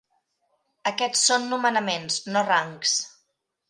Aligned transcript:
Aquests 0.93 1.27
són 1.33 1.47
nomenaments, 1.53 2.21
no 2.35 2.47
rangs. 2.53 3.01